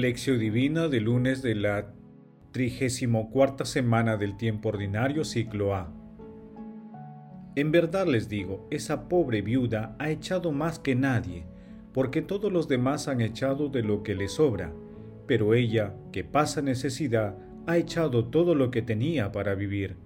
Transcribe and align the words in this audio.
Lección 0.00 0.40
Divina 0.40 0.88
de 0.88 1.00
lunes 1.00 1.40
de 1.40 1.54
la 1.54 1.92
34 2.50 3.64
semana 3.64 4.16
del 4.16 4.36
tiempo 4.36 4.70
ordinario, 4.70 5.24
ciclo 5.24 5.76
A. 5.76 5.92
En 7.54 7.70
verdad 7.70 8.08
les 8.08 8.28
digo, 8.28 8.66
esa 8.72 9.08
pobre 9.08 9.40
viuda 9.40 9.94
ha 10.00 10.10
echado 10.10 10.50
más 10.50 10.80
que 10.80 10.96
nadie, 10.96 11.46
porque 11.92 12.22
todos 12.22 12.52
los 12.52 12.66
demás 12.66 13.06
han 13.06 13.20
echado 13.20 13.68
de 13.68 13.84
lo 13.84 14.02
que 14.02 14.16
le 14.16 14.26
sobra, 14.26 14.72
pero 15.28 15.54
ella, 15.54 15.94
que 16.10 16.24
pasa 16.24 16.60
necesidad, 16.60 17.38
ha 17.68 17.76
echado 17.76 18.24
todo 18.24 18.56
lo 18.56 18.72
que 18.72 18.82
tenía 18.82 19.30
para 19.30 19.54
vivir. 19.54 19.96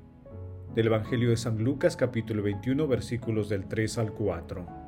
Del 0.74 0.88
Evangelio 0.88 1.30
de 1.30 1.38
San 1.38 1.64
Lucas 1.64 1.96
capítulo 1.96 2.42
21 2.42 2.86
versículos 2.86 3.48
del 3.48 3.66
3 3.66 3.96
al 3.96 4.12
4. 4.12 4.87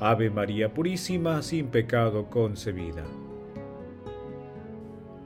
Ave 0.00 0.30
María 0.30 0.72
Purísima, 0.72 1.42
sin 1.42 1.66
pecado 1.66 2.30
concebida. 2.30 3.02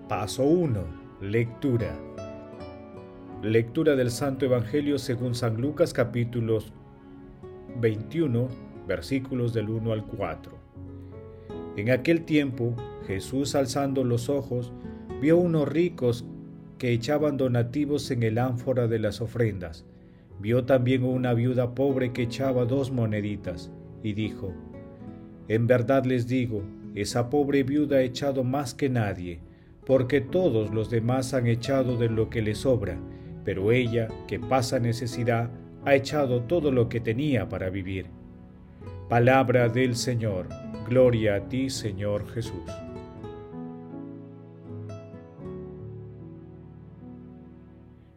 Paso 0.09 0.45
1. 0.45 0.81
Lectura. 1.21 1.95
Lectura 3.43 3.97
del 3.97 4.11
Santo 4.11 4.47
Evangelio 4.47 4.99
según 4.99 5.35
San 5.35 5.61
Lucas 5.61 5.93
capítulos 5.93 6.73
21 7.83 8.49
versículos 8.89 9.53
del 9.53 9.69
1 9.69 9.93
al 9.93 10.07
4. 10.07 10.53
En 11.77 11.91
aquel 11.91 12.25
tiempo 12.25 12.75
Jesús 13.07 13.55
alzando 13.55 14.05
los 14.05 14.31
ojos 14.31 14.73
vio 15.21 15.37
unos 15.37 15.69
ricos 15.69 16.25
que 16.79 16.93
echaban 16.93 17.37
donativos 17.37 18.11
en 18.11 18.23
el 18.23 18.39
ánfora 18.39 18.89
de 18.89 19.01
las 19.01 19.21
ofrendas. 19.21 19.85
Vio 20.41 20.65
también 20.65 21.05
una 21.05 21.35
viuda 21.35 21.75
pobre 21.75 22.15
que 22.15 22.23
echaba 22.23 22.65
dos 22.65 22.91
moneditas 22.91 23.71
y 24.03 24.13
dijo, 24.13 24.53
En 25.49 25.67
verdad 25.67 26.05
les 26.05 26.27
digo, 26.27 26.63
esa 26.95 27.31
pobre 27.31 27.63
viuda 27.63 27.99
ha 27.99 28.03
echado 28.03 28.45
más 28.45 28.75
que 28.75 28.89
nadie, 28.89 29.41
porque 29.87 30.21
todos 30.21 30.73
los 30.73 30.91
demás 30.91 31.35
han 31.35 31.47
echado 31.47 31.97
de 31.97 32.09
lo 32.09 32.31
que 32.31 32.43
le 32.43 32.55
sobra 32.55 32.99
pero 33.45 33.73
ella, 33.73 34.09
que 34.27 34.39
pasa 34.39 34.79
necesidad, 34.79 35.51
ha 35.85 35.95
echado 35.95 36.43
todo 36.43 36.71
lo 36.71 36.89
que 36.89 37.01
tenía 37.01 37.49
para 37.49 37.71
vivir. 37.71 38.07
Palabra 39.09 39.69
del 39.69 39.97
Señor. 39.97 40.49
Gloria 40.89 41.37
a 41.37 41.49
ti, 41.49 41.71
Señor 41.71 42.29
Jesús. 42.29 42.63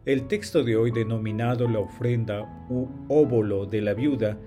El 0.04 0.28
texto 0.28 0.62
de 0.62 0.76
hoy 0.76 0.92
denominado 0.92 1.68
la 1.68 1.80
ofrenda 1.80 2.66
u 2.70 2.86
óbolo 3.08 3.66
de 3.66 3.80
la 3.80 3.92
viuda 3.92 4.38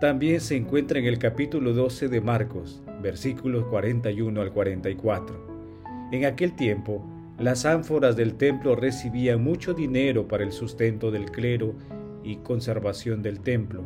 también 0.00 0.40
se 0.40 0.56
encuentra 0.56 1.00
en 1.00 1.06
el 1.06 1.18
capítulo 1.18 1.72
12 1.72 2.08
de 2.08 2.20
Marcos, 2.20 2.80
versículos 3.02 3.64
41 3.64 4.40
al 4.40 4.52
44. 4.52 6.08
En 6.12 6.24
aquel 6.24 6.54
tiempo, 6.54 7.04
las 7.36 7.64
ánforas 7.64 8.14
del 8.14 8.34
templo 8.34 8.76
recibían 8.76 9.42
mucho 9.42 9.74
dinero 9.74 10.28
para 10.28 10.44
el 10.44 10.52
sustento 10.52 11.10
del 11.10 11.32
clero 11.32 11.74
y 12.22 12.36
conservación 12.36 13.22
del 13.22 13.40
templo, 13.40 13.82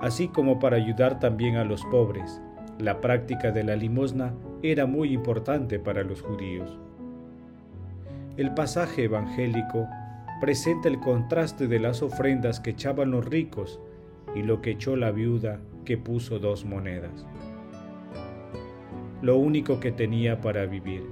así 0.00 0.28
como 0.28 0.60
para 0.60 0.76
ayudar 0.76 1.18
también 1.18 1.56
a 1.56 1.64
los 1.64 1.84
pobres. 1.86 2.40
La 2.78 3.00
práctica 3.00 3.50
de 3.50 3.64
la 3.64 3.74
limosna 3.74 4.32
era 4.62 4.86
muy 4.86 5.12
importante 5.12 5.80
para 5.80 6.04
los 6.04 6.22
judíos. 6.22 6.78
El 8.36 8.54
pasaje 8.54 9.04
evangélico 9.04 9.88
presenta 10.40 10.88
el 10.88 11.00
contraste 11.00 11.66
de 11.66 11.80
las 11.80 12.02
ofrendas 12.02 12.60
que 12.60 12.70
echaban 12.70 13.10
los 13.10 13.24
ricos 13.24 13.80
y 14.34 14.42
lo 14.42 14.62
que 14.62 14.70
echó 14.70 14.96
la 14.96 15.10
viuda 15.10 15.60
que 15.84 15.96
puso 15.96 16.38
dos 16.38 16.64
monedas. 16.64 17.26
Lo 19.22 19.36
único 19.36 19.80
que 19.80 19.92
tenía 19.92 20.40
para 20.40 20.66
vivir. 20.66 21.04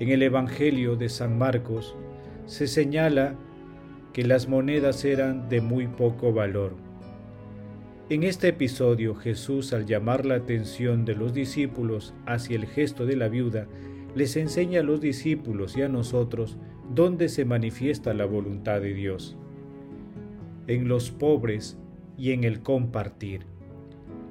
En 0.00 0.08
el 0.08 0.22
Evangelio 0.22 0.96
de 0.96 1.08
San 1.08 1.38
Marcos 1.38 1.94
se 2.46 2.66
señala 2.66 3.36
que 4.12 4.24
las 4.24 4.48
monedas 4.48 5.04
eran 5.04 5.48
de 5.48 5.60
muy 5.60 5.86
poco 5.86 6.32
valor. 6.32 6.76
En 8.10 8.22
este 8.22 8.48
episodio 8.48 9.14
Jesús 9.14 9.72
al 9.72 9.86
llamar 9.86 10.26
la 10.26 10.34
atención 10.34 11.04
de 11.04 11.14
los 11.14 11.32
discípulos 11.32 12.14
hacia 12.26 12.56
el 12.56 12.66
gesto 12.66 13.06
de 13.06 13.16
la 13.16 13.28
viuda, 13.28 13.66
les 14.14 14.36
enseña 14.36 14.80
a 14.80 14.82
los 14.84 15.00
discípulos 15.00 15.76
y 15.76 15.82
a 15.82 15.88
nosotros 15.88 16.56
dónde 16.94 17.28
se 17.28 17.44
manifiesta 17.44 18.14
la 18.14 18.26
voluntad 18.26 18.80
de 18.80 18.94
Dios. 18.94 19.36
En 20.66 20.86
los 20.86 21.10
pobres 21.10 21.78
y 22.16 22.32
en 22.32 22.44
el 22.44 22.60
compartir. 22.60 23.46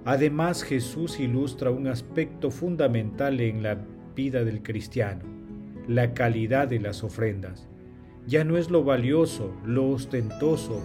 Además 0.06 0.64
Jesús 0.64 1.20
ilustra 1.20 1.72
un 1.72 1.88
aspecto 1.88 2.52
fundamental 2.52 3.40
en 3.40 3.64
la 3.64 3.78
vida 4.16 4.44
del 4.44 4.62
cristiano 4.62 5.34
la 5.88 6.14
calidad 6.14 6.68
de 6.68 6.80
las 6.80 7.04
ofrendas. 7.04 7.68
Ya 8.26 8.44
no 8.44 8.58
es 8.58 8.70
lo 8.70 8.84
valioso, 8.84 9.54
lo 9.66 9.90
ostentoso, 9.90 10.82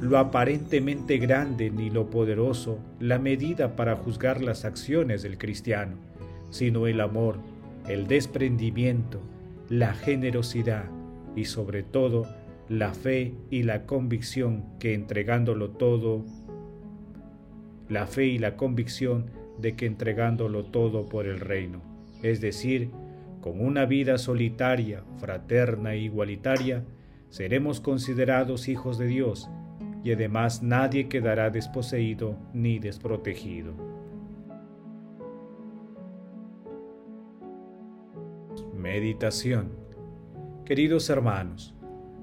lo 0.00 0.18
aparentemente 0.18 1.18
grande 1.18 1.70
ni 1.70 1.90
lo 1.90 2.10
poderoso 2.10 2.78
la 3.00 3.18
medida 3.18 3.76
para 3.76 3.96
juzgar 3.96 4.42
las 4.42 4.64
acciones 4.64 5.22
del 5.22 5.38
cristiano, 5.38 5.96
sino 6.50 6.86
el 6.86 7.00
amor, 7.00 7.38
el 7.88 8.06
desprendimiento, 8.06 9.20
la 9.68 9.94
generosidad 9.94 10.84
y 11.34 11.46
sobre 11.46 11.82
todo 11.82 12.26
la 12.68 12.92
fe 12.92 13.34
y 13.50 13.62
la 13.62 13.86
convicción 13.86 14.64
que 14.78 14.94
entregándolo 14.94 15.70
todo, 15.70 16.24
la 17.92 18.06
fe 18.06 18.26
y 18.26 18.38
la 18.38 18.56
convicción 18.56 19.30
de 19.58 19.76
que 19.76 19.86
entregándolo 19.86 20.64
todo 20.64 21.06
por 21.06 21.26
el 21.26 21.40
reino, 21.40 21.82
es 22.22 22.40
decir, 22.40 22.90
con 23.42 23.60
una 23.60 23.84
vida 23.84 24.18
solitaria, 24.18 25.04
fraterna 25.18 25.94
e 25.94 25.98
igualitaria, 25.98 26.84
seremos 27.28 27.80
considerados 27.80 28.68
hijos 28.68 28.98
de 28.98 29.06
Dios 29.06 29.50
y 30.04 30.12
además 30.12 30.62
nadie 30.62 31.08
quedará 31.08 31.50
desposeído 31.50 32.38
ni 32.54 32.78
desprotegido. 32.78 33.74
Meditación 38.74 39.70
Queridos 40.64 41.10
hermanos, 41.10 41.74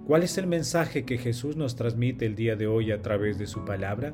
¿cuál 0.07 0.23
es 0.23 0.37
el 0.37 0.47
mensaje 0.47 1.05
que 1.05 1.17
Jesús 1.17 1.55
nos 1.55 1.75
transmite 1.75 2.25
el 2.25 2.35
día 2.35 2.55
de 2.55 2.67
hoy 2.67 2.91
a 2.91 3.01
través 3.01 3.37
de 3.37 3.47
su 3.47 3.65
palabra? 3.65 4.13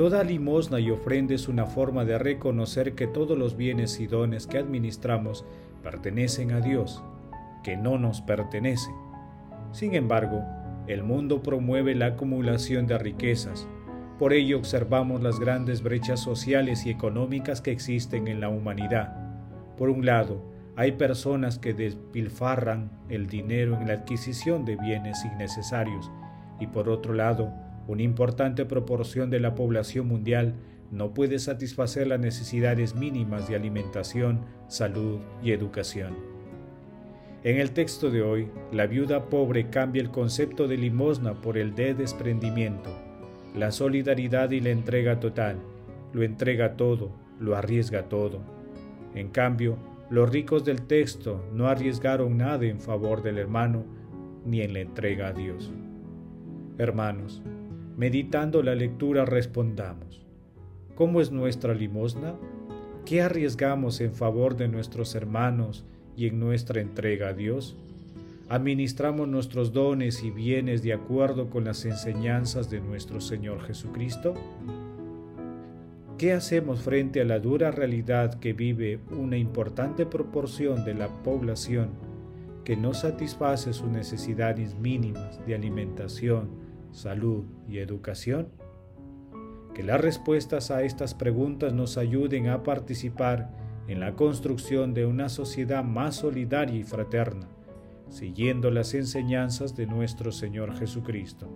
Toda 0.00 0.24
limosna 0.24 0.80
y 0.80 0.90
ofrenda 0.90 1.34
es 1.34 1.46
una 1.46 1.66
forma 1.66 2.06
de 2.06 2.16
reconocer 2.16 2.94
que 2.94 3.06
todos 3.06 3.36
los 3.36 3.54
bienes 3.54 4.00
y 4.00 4.06
dones 4.06 4.46
que 4.46 4.56
administramos 4.56 5.44
pertenecen 5.82 6.52
a 6.52 6.62
Dios, 6.62 7.04
que 7.62 7.76
no 7.76 7.98
nos 7.98 8.22
pertenecen. 8.22 8.94
Sin 9.72 9.94
embargo, 9.94 10.42
el 10.86 11.02
mundo 11.02 11.42
promueve 11.42 11.94
la 11.94 12.06
acumulación 12.06 12.86
de 12.86 12.96
riquezas. 12.96 13.68
Por 14.18 14.32
ello 14.32 14.56
observamos 14.56 15.22
las 15.22 15.38
grandes 15.38 15.82
brechas 15.82 16.20
sociales 16.20 16.86
y 16.86 16.90
económicas 16.90 17.60
que 17.60 17.70
existen 17.70 18.26
en 18.26 18.40
la 18.40 18.48
humanidad. 18.48 19.14
Por 19.76 19.90
un 19.90 20.06
lado, 20.06 20.42
hay 20.76 20.92
personas 20.92 21.58
que 21.58 21.74
despilfarran 21.74 22.90
el 23.10 23.26
dinero 23.26 23.78
en 23.78 23.88
la 23.88 23.92
adquisición 23.92 24.64
de 24.64 24.76
bienes 24.76 25.22
innecesarios 25.26 26.10
y 26.58 26.68
por 26.68 26.88
otro 26.88 27.12
lado, 27.12 27.52
una 27.90 28.02
importante 28.02 28.64
proporción 28.64 29.30
de 29.30 29.40
la 29.40 29.56
población 29.56 30.06
mundial 30.06 30.54
no 30.92 31.12
puede 31.12 31.40
satisfacer 31.40 32.06
las 32.06 32.20
necesidades 32.20 32.94
mínimas 32.94 33.48
de 33.48 33.56
alimentación, 33.56 34.42
salud 34.68 35.18
y 35.42 35.50
educación. 35.50 36.14
En 37.42 37.56
el 37.58 37.72
texto 37.72 38.12
de 38.12 38.22
hoy, 38.22 38.48
la 38.70 38.86
viuda 38.86 39.28
pobre 39.28 39.70
cambia 39.70 40.02
el 40.02 40.12
concepto 40.12 40.68
de 40.68 40.76
limosna 40.76 41.40
por 41.40 41.58
el 41.58 41.74
de 41.74 41.94
desprendimiento, 41.94 42.90
la 43.56 43.72
solidaridad 43.72 44.52
y 44.52 44.60
la 44.60 44.70
entrega 44.70 45.18
total. 45.18 45.58
Lo 46.12 46.22
entrega 46.22 46.76
todo, 46.76 47.10
lo 47.40 47.56
arriesga 47.56 48.08
todo. 48.08 48.40
En 49.16 49.30
cambio, 49.30 49.78
los 50.10 50.30
ricos 50.30 50.64
del 50.64 50.82
texto 50.82 51.44
no 51.52 51.66
arriesgaron 51.66 52.36
nada 52.36 52.66
en 52.66 52.80
favor 52.80 53.20
del 53.22 53.38
hermano 53.38 53.84
ni 54.44 54.60
en 54.60 54.74
la 54.74 54.80
entrega 54.80 55.28
a 55.28 55.32
Dios. 55.32 55.72
Hermanos, 56.78 57.42
Meditando 57.96 58.62
la 58.62 58.74
lectura 58.74 59.24
respondamos, 59.24 60.24
¿cómo 60.94 61.20
es 61.20 61.30
nuestra 61.30 61.74
limosna? 61.74 62.34
¿Qué 63.04 63.22
arriesgamos 63.22 64.00
en 64.00 64.14
favor 64.14 64.56
de 64.56 64.68
nuestros 64.68 65.14
hermanos 65.14 65.84
y 66.16 66.26
en 66.26 66.38
nuestra 66.38 66.80
entrega 66.80 67.28
a 67.28 67.32
Dios? 67.32 67.76
¿Administramos 68.48 69.28
nuestros 69.28 69.72
dones 69.72 70.22
y 70.24 70.30
bienes 70.30 70.82
de 70.82 70.92
acuerdo 70.92 71.50
con 71.50 71.64
las 71.64 71.84
enseñanzas 71.84 72.70
de 72.70 72.80
nuestro 72.80 73.20
Señor 73.20 73.62
Jesucristo? 73.62 74.34
¿Qué 76.18 76.32
hacemos 76.32 76.80
frente 76.82 77.20
a 77.20 77.24
la 77.24 77.38
dura 77.38 77.70
realidad 77.70 78.38
que 78.40 78.52
vive 78.52 78.98
una 79.10 79.38
importante 79.38 80.04
proporción 80.04 80.84
de 80.84 80.94
la 80.94 81.08
población 81.08 81.90
que 82.64 82.76
no 82.76 82.94
satisface 82.94 83.72
sus 83.72 83.88
necesidades 83.88 84.74
mínimas 84.78 85.44
de 85.46 85.54
alimentación, 85.54 86.50
salud 86.92 87.44
y 87.68 87.78
educación? 87.78 88.48
Que 89.74 89.82
las 89.82 90.00
respuestas 90.00 90.70
a 90.70 90.82
estas 90.82 91.14
preguntas 91.14 91.72
nos 91.72 91.96
ayuden 91.96 92.48
a 92.48 92.62
participar 92.62 93.50
en 93.88 94.00
la 94.00 94.14
construcción 94.14 94.94
de 94.94 95.06
una 95.06 95.28
sociedad 95.28 95.82
más 95.82 96.16
solidaria 96.16 96.76
y 96.76 96.84
fraterna, 96.84 97.48
siguiendo 98.08 98.70
las 98.70 98.94
enseñanzas 98.94 99.76
de 99.76 99.86
nuestro 99.86 100.32
Señor 100.32 100.76
Jesucristo. 100.76 101.48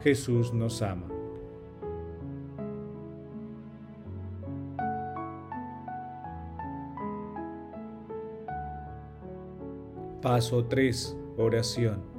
Jesús 0.00 0.52
nos 0.54 0.82
ama. 0.82 1.08
Paso 10.22 10.64
3. 10.64 11.16
Oración. 11.36 12.17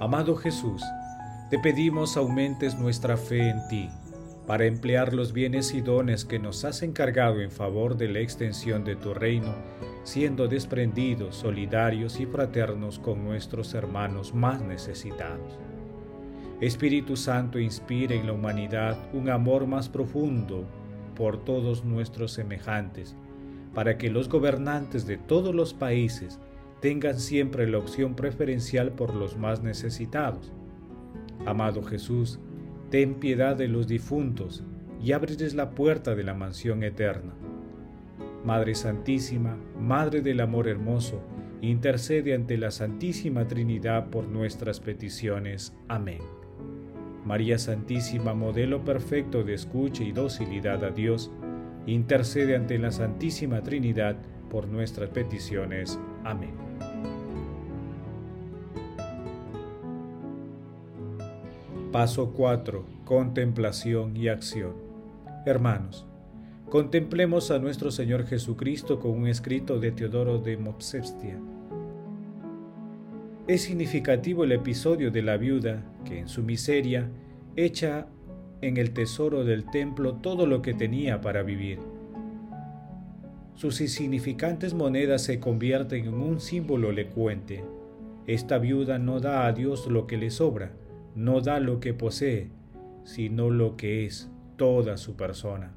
Amado 0.00 0.34
Jesús, 0.34 0.82
te 1.50 1.58
pedimos 1.58 2.16
aumentes 2.16 2.78
nuestra 2.78 3.18
fe 3.18 3.50
en 3.50 3.68
ti, 3.68 3.90
para 4.46 4.64
emplear 4.64 5.12
los 5.12 5.34
bienes 5.34 5.74
y 5.74 5.82
dones 5.82 6.24
que 6.24 6.38
nos 6.38 6.64
has 6.64 6.82
encargado 6.82 7.42
en 7.42 7.50
favor 7.50 7.98
de 7.98 8.08
la 8.08 8.20
extensión 8.20 8.82
de 8.82 8.96
tu 8.96 9.12
reino, 9.12 9.54
siendo 10.02 10.48
desprendidos, 10.48 11.36
solidarios 11.36 12.18
y 12.18 12.24
fraternos 12.24 12.98
con 12.98 13.22
nuestros 13.22 13.74
hermanos 13.74 14.32
más 14.34 14.62
necesitados. 14.62 15.58
Espíritu 16.62 17.14
Santo 17.14 17.58
inspira 17.58 18.14
en 18.14 18.26
la 18.26 18.32
humanidad 18.32 18.96
un 19.12 19.28
amor 19.28 19.66
más 19.66 19.90
profundo 19.90 20.64
por 21.14 21.44
todos 21.44 21.84
nuestros 21.84 22.32
semejantes, 22.32 23.14
para 23.74 23.98
que 23.98 24.08
los 24.08 24.30
gobernantes 24.30 25.06
de 25.06 25.18
todos 25.18 25.54
los 25.54 25.74
países 25.74 26.40
tengan 26.80 27.18
siempre 27.18 27.66
la 27.68 27.78
opción 27.78 28.14
preferencial 28.14 28.92
por 28.92 29.14
los 29.14 29.36
más 29.36 29.62
necesitados. 29.62 30.52
Amado 31.46 31.82
Jesús, 31.82 32.38
ten 32.90 33.14
piedad 33.14 33.56
de 33.56 33.68
los 33.68 33.86
difuntos 33.86 34.64
y 35.02 35.12
ábreles 35.12 35.54
la 35.54 35.70
puerta 35.70 36.14
de 36.14 36.24
la 36.24 36.34
mansión 36.34 36.82
eterna. 36.82 37.32
Madre 38.44 38.74
Santísima, 38.74 39.56
Madre 39.78 40.22
del 40.22 40.40
Amor 40.40 40.68
Hermoso, 40.68 41.20
intercede 41.60 42.34
ante 42.34 42.56
la 42.56 42.70
Santísima 42.70 43.46
Trinidad 43.46 44.08
por 44.08 44.26
nuestras 44.26 44.80
peticiones. 44.80 45.74
Amén. 45.88 46.20
María 47.24 47.58
Santísima, 47.58 48.32
modelo 48.32 48.82
perfecto 48.82 49.44
de 49.44 49.54
escucha 49.54 50.02
y 50.02 50.12
docilidad 50.12 50.84
a 50.84 50.90
Dios, 50.90 51.30
intercede 51.86 52.56
ante 52.56 52.78
la 52.78 52.90
Santísima 52.90 53.62
Trinidad 53.62 54.16
por 54.50 54.68
nuestras 54.68 55.10
peticiones. 55.10 55.98
Amén. 56.24 56.50
Paso 61.92 62.32
4. 62.36 62.84
Contemplación 63.04 64.16
y 64.16 64.28
acción. 64.28 64.74
Hermanos, 65.44 66.06
contemplemos 66.68 67.50
a 67.50 67.58
nuestro 67.58 67.90
Señor 67.90 68.26
Jesucristo 68.26 69.00
con 69.00 69.10
un 69.12 69.26
escrito 69.26 69.80
de 69.80 69.90
Teodoro 69.90 70.38
de 70.38 70.56
Mopsestia. 70.56 71.36
Es 73.48 73.62
significativo 73.62 74.44
el 74.44 74.52
episodio 74.52 75.10
de 75.10 75.22
la 75.22 75.36
viuda 75.36 75.82
que 76.04 76.20
en 76.20 76.28
su 76.28 76.44
miseria 76.44 77.08
echa 77.56 78.06
en 78.60 78.76
el 78.76 78.92
tesoro 78.92 79.44
del 79.44 79.64
templo 79.64 80.14
todo 80.14 80.46
lo 80.46 80.62
que 80.62 80.74
tenía 80.74 81.20
para 81.20 81.42
vivir. 81.42 81.89
Sus 83.60 83.82
insignificantes 83.82 84.72
monedas 84.72 85.20
se 85.20 85.38
convierten 85.38 86.06
en 86.06 86.14
un 86.14 86.40
símbolo 86.40 86.88
elocuente. 86.88 87.62
Esta 88.26 88.56
viuda 88.56 88.98
no 88.98 89.20
da 89.20 89.46
a 89.46 89.52
Dios 89.52 89.86
lo 89.86 90.06
que 90.06 90.16
le 90.16 90.30
sobra, 90.30 90.72
no 91.14 91.42
da 91.42 91.60
lo 91.60 91.78
que 91.78 91.92
posee, 91.92 92.48
sino 93.04 93.50
lo 93.50 93.76
que 93.76 94.06
es 94.06 94.30
toda 94.56 94.96
su 94.96 95.14
persona. 95.14 95.74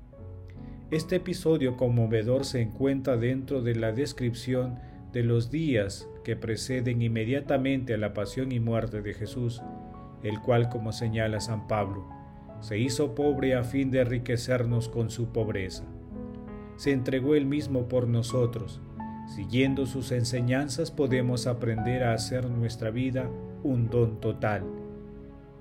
Este 0.92 1.18
episodio 1.18 1.76
conmovedor 1.76 2.46
se 2.46 2.62
encuentra 2.62 3.18
dentro 3.18 3.62
de 3.62 3.76
la 3.76 3.92
descripción 3.92 4.80
de 5.12 5.24
los 5.24 5.52
días 5.52 6.08
que 6.24 6.38
preceden 6.38 7.02
inmediatamente 7.02 7.96
a 7.96 7.98
la 7.98 8.14
pasión 8.14 8.54
y 8.54 8.62
muerte 8.62 9.02
de 9.02 9.14
Jesús, 9.14 9.62
el 10.24 10.40
cual, 10.40 10.70
como 10.70 10.94
señala 10.94 11.42
San 11.42 11.68
Pablo, 11.68 12.08
se 12.62 12.80
hizo 12.80 13.14
pobre 13.14 13.56
a 13.56 13.66
fin 13.66 13.92
de 13.92 14.00
enriquecernos 14.00 14.88
con 14.88 15.10
su 15.10 15.34
pobreza. 15.34 15.84
Se 16.76 16.92
entregó 16.92 17.36
él 17.36 17.46
mismo 17.46 17.88
por 17.88 18.08
nosotros. 18.08 18.82
Siguiendo 19.28 19.86
sus 19.86 20.12
enseñanzas 20.12 20.92
podemos 20.92 21.48
aprender 21.48 22.04
a 22.04 22.14
hacer 22.14 22.50
nuestra 22.50 22.90
vida 22.90 23.30
un 23.64 23.90
don 23.90 24.20
total. 24.20 24.64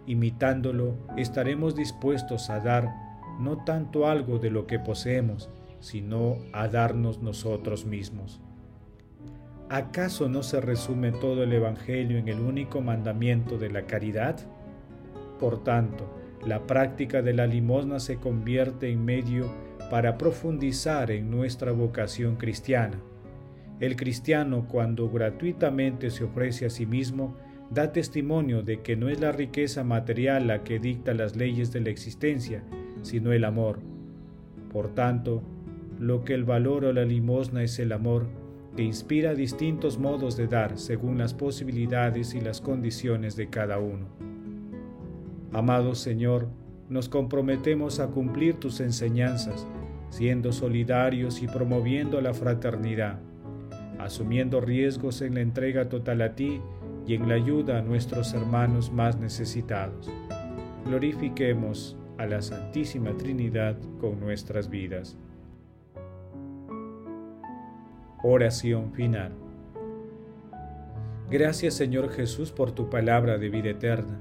Imitándolo, 0.06 0.94
estaremos 1.16 1.76
dispuestos 1.76 2.50
a 2.50 2.60
dar 2.60 2.92
no 3.38 3.64
tanto 3.64 4.06
algo 4.08 4.38
de 4.38 4.50
lo 4.50 4.66
que 4.66 4.78
poseemos, 4.78 5.48
sino 5.80 6.36
a 6.52 6.68
darnos 6.68 7.22
nosotros 7.22 7.86
mismos. 7.86 8.40
¿Acaso 9.68 10.28
no 10.28 10.42
se 10.42 10.60
resume 10.60 11.12
todo 11.12 11.44
el 11.44 11.52
Evangelio 11.52 12.18
en 12.18 12.28
el 12.28 12.40
único 12.40 12.80
mandamiento 12.80 13.58
de 13.58 13.70
la 13.70 13.86
caridad? 13.86 14.38
Por 15.40 15.64
tanto, 15.64 16.04
la 16.44 16.66
práctica 16.66 17.22
de 17.22 17.32
la 17.32 17.46
limosna 17.46 17.98
se 18.00 18.16
convierte 18.16 18.90
en 18.90 19.04
medio 19.04 19.50
para 19.90 20.18
profundizar 20.18 21.10
en 21.10 21.30
nuestra 21.30 21.72
vocación 21.72 22.36
cristiana. 22.36 23.00
El 23.80 23.96
cristiano 23.96 24.66
cuando 24.68 25.10
gratuitamente 25.10 26.10
se 26.10 26.24
ofrece 26.24 26.66
a 26.66 26.70
sí 26.70 26.86
mismo, 26.86 27.36
da 27.70 27.92
testimonio 27.92 28.62
de 28.62 28.80
que 28.80 28.96
no 28.96 29.08
es 29.08 29.20
la 29.20 29.32
riqueza 29.32 29.82
material 29.82 30.46
la 30.46 30.62
que 30.62 30.78
dicta 30.78 31.14
las 31.14 31.36
leyes 31.36 31.72
de 31.72 31.80
la 31.80 31.90
existencia, 31.90 32.62
sino 33.02 33.32
el 33.32 33.44
amor. 33.44 33.80
Por 34.72 34.94
tanto, 34.94 35.42
lo 35.98 36.24
que 36.24 36.34
el 36.34 36.44
valor 36.44 36.84
o 36.84 36.92
la 36.92 37.04
limosna 37.04 37.62
es 37.62 37.78
el 37.78 37.92
amor, 37.92 38.26
que 38.76 38.82
inspira 38.82 39.34
distintos 39.34 39.98
modos 39.98 40.36
de 40.36 40.46
dar 40.46 40.78
según 40.78 41.18
las 41.18 41.34
posibilidades 41.34 42.34
y 42.34 42.40
las 42.40 42.60
condiciones 42.60 43.36
de 43.36 43.48
cada 43.48 43.78
uno. 43.78 44.06
Amado 45.52 45.94
Señor, 45.94 46.48
nos 46.88 47.08
comprometemos 47.08 48.00
a 48.00 48.08
cumplir 48.08 48.54
tus 48.56 48.80
enseñanzas, 48.80 49.66
siendo 50.12 50.52
solidarios 50.52 51.42
y 51.42 51.48
promoviendo 51.48 52.20
la 52.20 52.34
fraternidad, 52.34 53.18
asumiendo 53.98 54.60
riesgos 54.60 55.22
en 55.22 55.34
la 55.34 55.40
entrega 55.40 55.88
total 55.88 56.20
a 56.20 56.34
ti 56.34 56.60
y 57.06 57.14
en 57.14 57.30
la 57.30 57.34
ayuda 57.34 57.78
a 57.78 57.82
nuestros 57.82 58.34
hermanos 58.34 58.92
más 58.92 59.18
necesitados. 59.18 60.10
Glorifiquemos 60.84 61.96
a 62.18 62.26
la 62.26 62.42
Santísima 62.42 63.16
Trinidad 63.16 63.78
con 64.02 64.20
nuestras 64.20 64.68
vidas. 64.68 65.16
Oración 68.22 68.92
final. 68.92 69.32
Gracias 71.30 71.72
Señor 71.72 72.10
Jesús 72.10 72.52
por 72.52 72.72
tu 72.72 72.90
palabra 72.90 73.38
de 73.38 73.48
vida 73.48 73.70
eterna 73.70 74.20